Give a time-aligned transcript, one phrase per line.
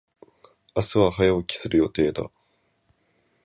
[0.75, 2.31] 明日は早起きする予定だ。